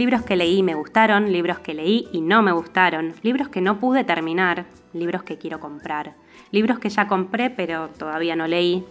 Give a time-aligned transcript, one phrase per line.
[0.00, 3.60] Libros que leí y me gustaron, libros que leí y no me gustaron, libros que
[3.60, 4.64] no pude terminar,
[4.94, 6.14] libros que quiero comprar,
[6.52, 8.82] libros que ya compré pero todavía no leí,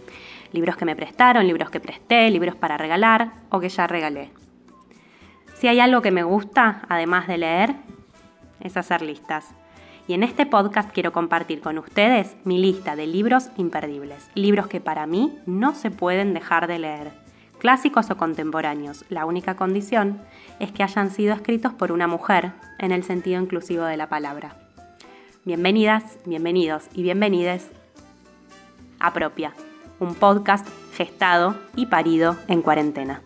[0.52, 4.30] libros que me prestaron, libros que presté, libros para regalar o que ya regalé.
[5.54, 7.74] Si hay algo que me gusta, además de leer,
[8.60, 9.50] es hacer listas.
[10.06, 14.80] Y en este podcast quiero compartir con ustedes mi lista de libros imperdibles, libros que
[14.80, 17.10] para mí no se pueden dejar de leer,
[17.60, 19.04] clásicos o contemporáneos.
[19.10, 20.20] La única condición
[20.58, 24.56] es que hayan sido escritos por una mujer en el sentido inclusivo de la palabra.
[25.44, 27.70] Bienvenidas, bienvenidos y bienvenides
[28.98, 29.54] a Propia,
[30.00, 33.22] un podcast gestado y parido en cuarentena.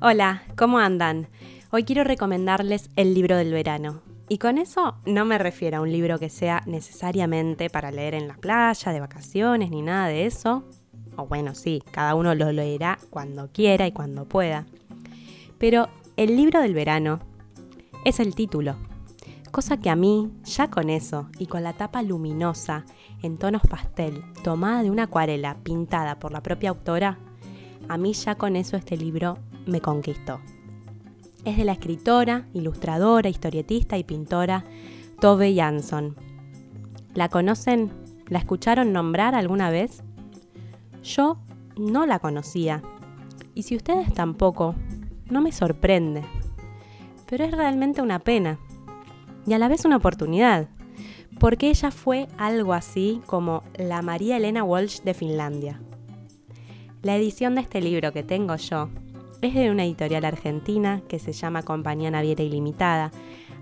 [0.00, 1.26] Hola, ¿cómo andan?
[1.70, 4.07] Hoy quiero recomendarles el libro del verano.
[4.30, 8.28] Y con eso no me refiero a un libro que sea necesariamente para leer en
[8.28, 10.64] la playa, de vacaciones, ni nada de eso.
[11.16, 14.66] O bueno, sí, cada uno lo leerá cuando quiera y cuando pueda.
[15.56, 17.20] Pero el libro del verano
[18.04, 18.76] es el título.
[19.50, 22.84] Cosa que a mí, ya con eso y con la tapa luminosa,
[23.22, 27.18] en tonos pastel, tomada de una acuarela pintada por la propia autora,
[27.88, 30.38] a mí ya con eso este libro me conquistó
[31.44, 34.64] es de la escritora, ilustradora, historietista y pintora
[35.20, 36.16] Tove Jansson.
[37.14, 37.90] ¿La conocen?
[38.28, 40.02] ¿La escucharon nombrar alguna vez?
[41.02, 41.38] Yo
[41.76, 42.82] no la conocía.
[43.54, 44.74] Y si ustedes tampoco,
[45.30, 46.22] no me sorprende.
[47.26, 48.58] Pero es realmente una pena.
[49.46, 50.68] Y a la vez una oportunidad.
[51.40, 55.80] Porque ella fue algo así como la María Elena Walsh de Finlandia.
[57.02, 58.90] La edición de este libro que tengo yo
[59.40, 63.12] es de una editorial argentina que se llama Compañía Naviera Ilimitada,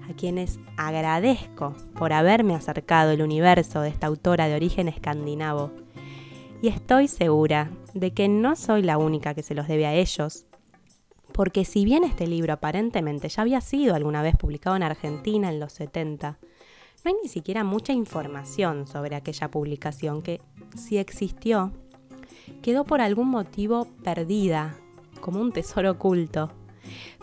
[0.08, 5.72] a quienes agradezco por haberme acercado el universo de esta autora de origen escandinavo.
[6.62, 10.46] Y estoy segura de que no soy la única que se los debe a ellos,
[11.32, 15.60] porque si bien este libro aparentemente ya había sido alguna vez publicado en Argentina en
[15.60, 16.38] los 70,
[17.04, 20.40] no hay ni siquiera mucha información sobre aquella publicación que,
[20.74, 21.72] si existió,
[22.62, 24.76] quedó por algún motivo perdida
[25.26, 26.52] como un tesoro oculto,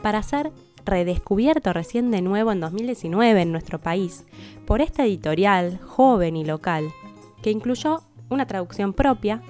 [0.01, 0.51] para ser
[0.83, 4.25] redescubierto recién de nuevo en 2019 en nuestro país
[4.67, 6.91] por esta editorial joven y local,
[7.41, 9.41] que incluyó una traducción propia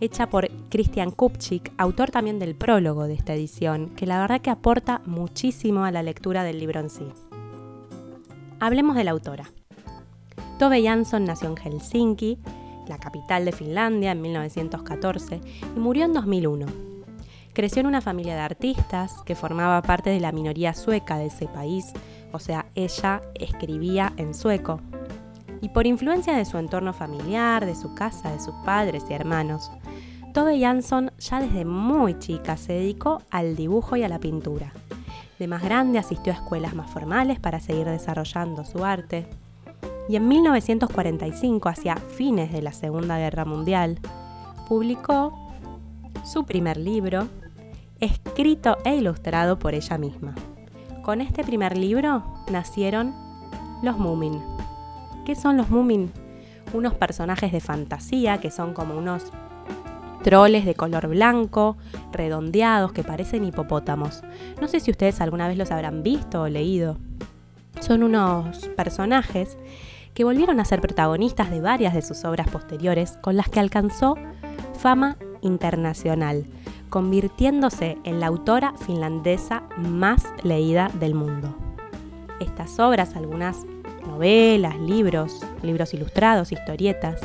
[0.00, 4.50] hecha por Christian Kupchik, autor también del prólogo de esta edición, que la verdad que
[4.50, 7.06] aporta muchísimo a la lectura del libro en sí.
[8.58, 9.52] Hablemos de la autora.
[10.58, 12.38] Tove Jansson nació en Helsinki,
[12.88, 15.40] la capital de Finlandia, en 1914
[15.76, 16.89] y murió en 2001
[17.52, 21.46] Creció en una familia de artistas que formaba parte de la minoría sueca de ese
[21.46, 21.92] país,
[22.32, 24.80] o sea, ella escribía en sueco.
[25.60, 29.70] Y por influencia de su entorno familiar, de su casa, de sus padres y hermanos,
[30.32, 34.72] Tove Jansson ya desde muy chica se dedicó al dibujo y a la pintura.
[35.40, 39.26] De más grande asistió a escuelas más formales para seguir desarrollando su arte.
[40.08, 43.98] Y en 1945, hacia fines de la Segunda Guerra Mundial,
[44.68, 45.32] publicó
[46.24, 47.26] su primer libro,
[48.00, 50.34] escrito e ilustrado por ella misma.
[51.02, 53.14] Con este primer libro nacieron
[53.82, 54.40] los Moomin.
[55.24, 56.10] ¿Qué son los Moomin?
[56.72, 59.32] Unos personajes de fantasía que son como unos
[60.22, 61.76] troles de color blanco,
[62.12, 64.22] redondeados, que parecen hipopótamos.
[64.60, 66.98] No sé si ustedes alguna vez los habrán visto o leído.
[67.80, 69.56] Son unos personajes
[70.14, 74.16] que volvieron a ser protagonistas de varias de sus obras posteriores, con las que alcanzó
[74.78, 76.46] fama internacional,
[76.90, 81.54] convirtiéndose en la autora finlandesa más leída del mundo.
[82.40, 83.64] Estas obras, algunas
[84.06, 87.20] novelas, libros, libros ilustrados, historietas,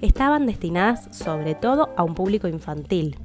[0.00, 3.18] estaban destinadas sobre todo a un público infantil.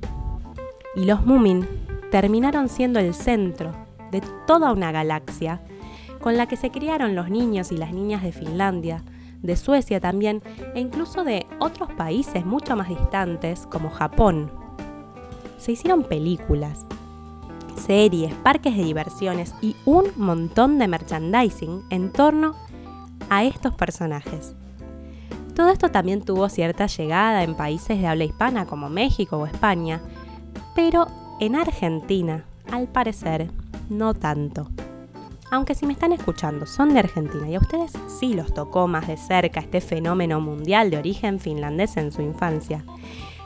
[0.95, 1.67] Y los Moomin
[2.11, 3.71] terminaron siendo el centro
[4.11, 5.61] de toda una galaxia
[6.19, 9.03] con la que se criaron los niños y las niñas de Finlandia,
[9.41, 10.41] de Suecia también,
[10.73, 14.62] e incluso de otros países mucho más distantes como Japón,
[15.63, 16.85] se hicieron películas,
[17.77, 22.53] series, parques de diversiones y un montón de merchandising en torno
[23.29, 24.55] a estos personajes.
[25.55, 30.01] Todo esto también tuvo cierta llegada en países de habla hispana como México o España,
[30.75, 31.07] pero
[31.39, 33.49] en Argentina, al parecer,
[33.89, 34.67] no tanto.
[35.49, 39.07] Aunque si me están escuchando son de Argentina y a ustedes sí los tocó más
[39.07, 42.83] de cerca este fenómeno mundial de origen finlandés en su infancia,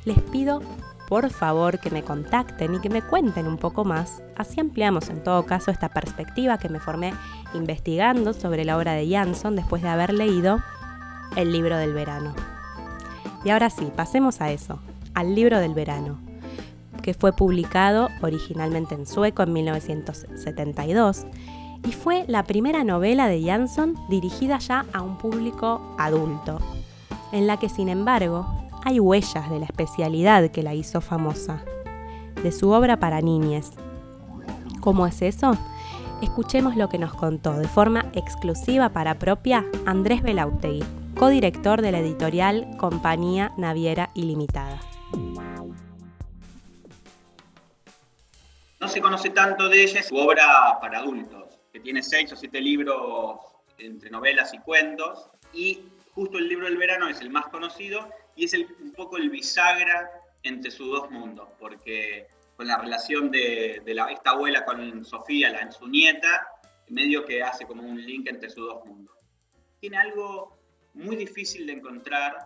[0.06, 0.62] les pido
[1.07, 4.21] por favor que me contacten y que me cuenten un poco más.
[4.36, 7.13] Así ampliamos en todo caso esta perspectiva que me formé
[7.54, 10.59] investigando sobre la obra de Jansson después de haber leído
[11.38, 12.36] el libro del verano.
[13.45, 14.80] Y ahora sí, pasemos a eso,
[15.13, 16.19] al libro del verano.
[17.01, 21.25] que fue publicado originalmente en sueco en 1972
[21.88, 26.59] y fue la primera novela de Jansson dirigida ya a un público adulto,
[27.31, 31.63] en la que sin embargo hay huellas de la especialidad que la hizo famosa,
[32.44, 33.71] de su obra para niñes.
[34.81, 35.57] ¿Cómo es eso?
[36.21, 40.83] Escuchemos lo que nos contó de forma exclusiva para propia Andrés Belautegui,
[41.18, 44.80] codirector de la editorial Compañía Naviera Ilimitada.
[48.80, 52.62] No se conoce tanto de ella, su obra para adultos, que tiene seis o siete
[52.62, 53.39] libros
[53.77, 55.81] entre novelas y cuentos, y
[56.15, 58.07] justo el libro del verano es el más conocido
[58.38, 60.10] y es un poco el bisagra
[60.44, 63.81] entre sus dos mundos, porque con la relación de,
[64.12, 66.48] esta abuela con Sofía, la, su nieta,
[66.88, 69.16] medio que hace como un link entre sus dos mundos.
[69.80, 70.57] Tiene algo
[70.94, 72.38] muy difícil de encontrar.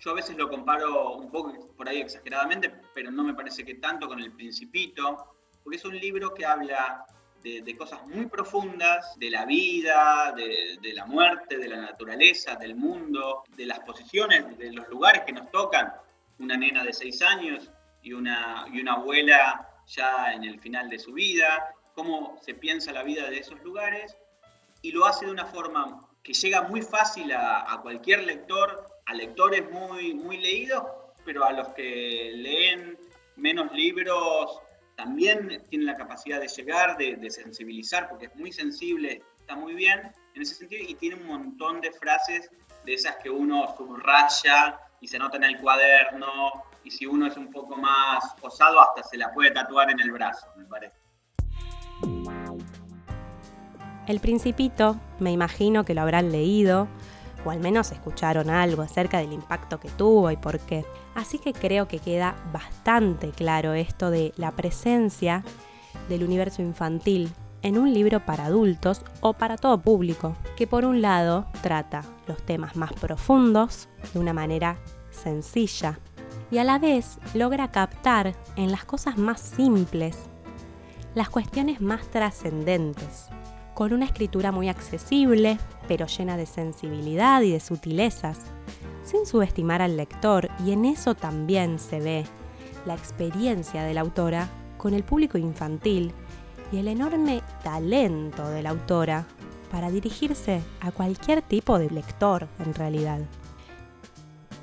[0.00, 3.74] Yo a veces lo comparo un poco por ahí exageradamente, pero no me parece que
[3.74, 7.06] tanto con El Principito, porque es un libro que habla
[7.62, 13.44] de, cosas muy profundas, de la vida, de, la muerte, de la naturaleza, del mundo,
[13.56, 15.92] de las posiciones, de los lugares que nos tocan.
[16.38, 17.70] Una nena de seis años
[18.02, 22.92] y una, y una abuela ya en el final de su vida, cómo se piensa
[22.92, 24.16] la vida de esos lugares,
[24.82, 29.14] y lo hace de una forma que llega muy fácil a, a cualquier lector, a
[29.14, 30.82] lectores muy, muy leídos,
[31.24, 32.98] pero a los que leen
[33.36, 34.60] menos libros
[34.96, 40.10] también tiene la capacidad de llegar, de, sensibilizar, porque es muy sensible, está muy bien
[40.34, 42.50] en ese sentido y tiene un montón de frases
[42.84, 47.36] de esas que uno subraya y se nota en el cuaderno y si uno es
[47.36, 50.96] un poco más osado hasta se la puede tatuar en el brazo, me parece.
[54.06, 56.88] El principito, me imagino que lo habrán leído,
[57.46, 60.84] o al menos escucharon algo acerca del impacto que tuvo y por qué.
[61.14, 65.44] Así que creo que queda bastante claro esto de la presencia
[66.08, 67.30] del universo infantil
[67.62, 72.44] en un libro para adultos o para todo público, que por un lado trata los
[72.44, 74.78] temas más profundos de una manera
[75.10, 75.98] sencilla
[76.50, 80.16] y a la vez logra captar en las cosas más simples
[81.14, 83.28] las cuestiones más trascendentes
[83.76, 88.40] con una escritura muy accesible, pero llena de sensibilidad y de sutilezas,
[89.04, 92.24] sin subestimar al lector, y en eso también se ve
[92.86, 96.12] la experiencia de la autora con el público infantil
[96.72, 99.26] y el enorme talento de la autora
[99.70, 103.20] para dirigirse a cualquier tipo de lector en realidad.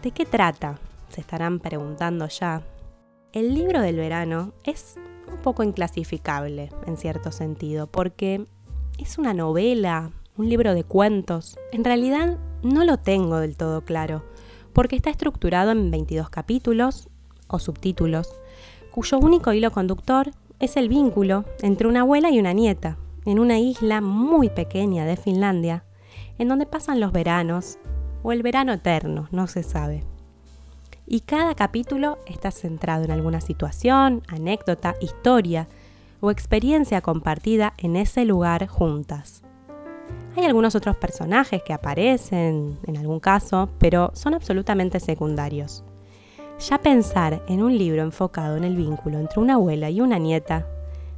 [0.01, 0.79] ¿De qué trata?
[1.09, 2.63] Se estarán preguntando ya.
[3.31, 4.95] El libro del verano es
[5.31, 8.47] un poco inclasificable en cierto sentido, porque
[8.99, 10.11] ¿Es una novela?
[10.37, 11.57] ¿Un libro de cuentos?
[11.71, 14.23] En realidad no lo tengo del todo claro,
[14.71, 17.09] porque está estructurado en 22 capítulos
[17.47, 18.29] o subtítulos,
[18.91, 23.59] cuyo único hilo conductor es el vínculo entre una abuela y una nieta, en una
[23.59, 25.83] isla muy pequeña de Finlandia,
[26.37, 27.79] en donde pasan los veranos,
[28.21, 30.03] o el verano eterno, no se sabe.
[31.07, 35.67] Y cada capítulo está centrado en alguna situación, anécdota, historia,
[36.23, 39.43] o experiencia compartida en ese lugar juntas.
[40.37, 45.83] Hay algunos otros personajes que aparecen en algún caso, pero son absolutamente secundarios.
[46.59, 50.65] Ya pensar en un libro enfocado en el vínculo entre una abuela y una nieta,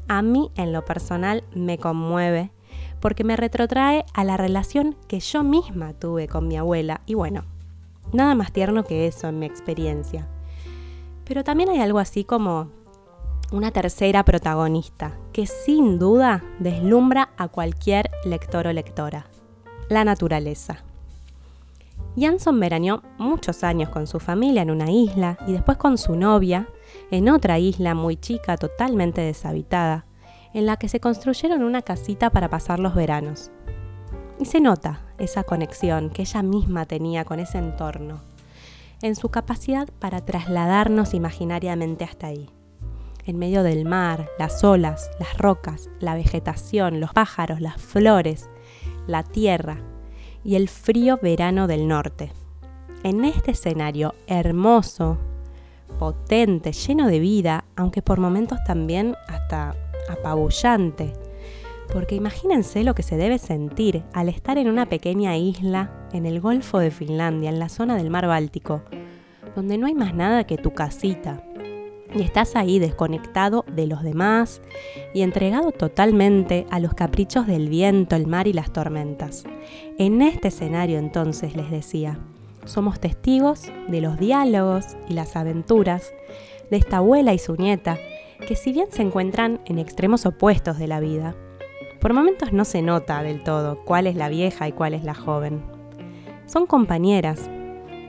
[0.07, 2.49] a mí en lo personal me conmueve
[2.99, 7.43] porque me retrotrae a la relación que yo misma tuve con mi abuela y bueno,
[8.11, 10.27] nada más tierno que eso en mi experiencia.
[11.25, 12.71] Pero también hay algo así como
[13.51, 19.27] una tercera protagonista que sin duda deslumbra a cualquier lector o lectora,
[19.89, 20.83] la naturaleza.
[22.17, 26.67] Jansson veraneó muchos años con su familia en una isla y después con su novia
[27.11, 30.05] en otra isla muy chica, totalmente deshabitada,
[30.53, 33.51] en la que se construyeron una casita para pasar los veranos.
[34.39, 38.21] Y se nota esa conexión que ella misma tenía con ese entorno,
[39.01, 42.49] en su capacidad para trasladarnos imaginariamente hasta ahí
[43.25, 48.49] en medio del mar, las olas, las rocas, la vegetación, los pájaros, las flores,
[49.07, 49.77] la tierra
[50.43, 52.31] y el frío verano del norte.
[53.03, 55.17] En este escenario hermoso,
[55.99, 59.75] potente, lleno de vida, aunque por momentos también hasta
[60.09, 61.13] apabullante,
[61.91, 66.39] porque imagínense lo que se debe sentir al estar en una pequeña isla en el
[66.41, 68.81] Golfo de Finlandia, en la zona del mar Báltico,
[69.55, 71.43] donde no hay más nada que tu casita,
[72.15, 74.61] y estás ahí desconectado de los demás
[75.13, 79.43] y entregado totalmente a los caprichos del viento, el mar y las tormentas.
[79.97, 82.17] En este escenario entonces les decía,
[82.65, 86.13] somos testigos de los diálogos y las aventuras
[86.71, 87.99] de esta abuela y su nieta
[88.47, 91.35] que si bien se encuentran en extremos opuestos de la vida,
[91.99, 95.15] por momentos no se nota del todo cuál es la vieja y cuál es la
[95.15, 95.63] joven.
[96.45, 97.49] Son compañeras,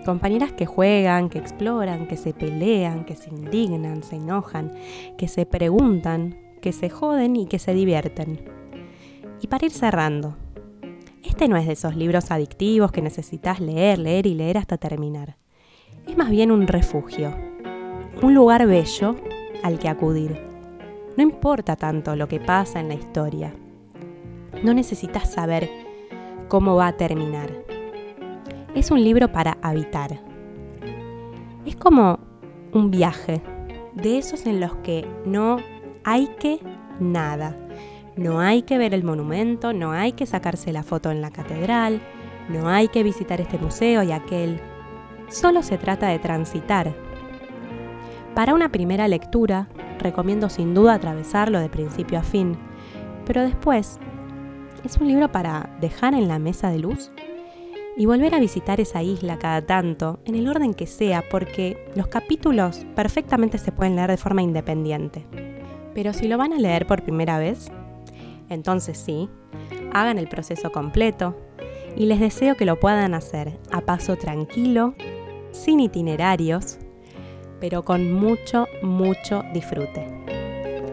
[0.06, 4.72] compañeras que juegan, que exploran, que se pelean, que se indignan, se enojan,
[5.18, 8.40] que se preguntan, que se joden y que se divierten.
[9.42, 10.36] Y para ir cerrando,
[11.24, 15.36] este no es de esos libros adictivos que necesitas leer, leer y leer hasta terminar.
[16.06, 17.34] Es más bien un refugio,
[18.22, 19.16] un lugar bello
[19.64, 20.40] al que acudir.
[21.16, 23.54] No importa tanto lo que pasa en la historia.
[24.62, 25.68] No necesitas saber
[26.48, 27.65] cómo va a terminar.
[28.76, 30.20] Es un libro para habitar.
[31.64, 32.20] Es como
[32.74, 33.40] un viaje,
[33.94, 35.56] de esos en los que no
[36.04, 36.60] hay que
[37.00, 37.56] nada.
[38.16, 42.02] No hay que ver el monumento, no hay que sacarse la foto en la catedral,
[42.50, 44.60] no hay que visitar este museo y aquel.
[45.28, 46.94] Solo se trata de transitar.
[48.34, 52.58] Para una primera lectura, recomiendo sin duda atravesarlo de principio a fin,
[53.24, 53.98] pero después
[54.84, 57.10] es un libro para dejar en la mesa de luz
[57.96, 62.08] y volver a visitar esa isla cada tanto, en el orden que sea, porque los
[62.08, 65.24] capítulos perfectamente se pueden leer de forma independiente.
[65.94, 67.72] Pero si lo van a leer por primera vez,
[68.50, 69.30] entonces sí,
[69.92, 71.34] hagan el proceso completo
[71.96, 74.94] y les deseo que lo puedan hacer a paso tranquilo,
[75.52, 76.78] sin itinerarios,
[77.60, 80.06] pero con mucho, mucho disfrute.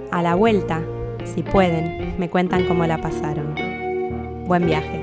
[0.10, 0.81] A la vuelta,
[1.25, 3.55] si pueden, me cuentan cómo la pasaron.
[4.48, 5.02] Buen viaje.